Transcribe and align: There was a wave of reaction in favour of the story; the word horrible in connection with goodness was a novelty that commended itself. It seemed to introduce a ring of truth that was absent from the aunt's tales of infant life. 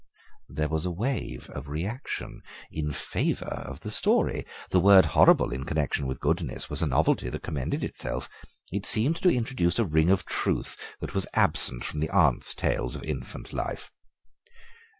There 0.49 0.67
was 0.67 0.87
a 0.87 0.89
wave 0.89 1.47
of 1.51 1.67
reaction 1.69 2.41
in 2.71 2.91
favour 2.91 3.45
of 3.45 3.81
the 3.81 3.91
story; 3.91 4.47
the 4.71 4.79
word 4.79 5.05
horrible 5.13 5.53
in 5.53 5.63
connection 5.63 6.07
with 6.07 6.19
goodness 6.19 6.71
was 6.71 6.81
a 6.81 6.87
novelty 6.87 7.29
that 7.29 7.43
commended 7.43 7.83
itself. 7.83 8.27
It 8.71 8.83
seemed 8.87 9.17
to 9.17 9.29
introduce 9.29 9.77
a 9.77 9.85
ring 9.85 10.09
of 10.09 10.25
truth 10.25 10.95
that 11.01 11.13
was 11.13 11.27
absent 11.35 11.83
from 11.83 11.99
the 11.99 12.09
aunt's 12.09 12.55
tales 12.55 12.95
of 12.95 13.03
infant 13.03 13.53
life. 13.53 13.91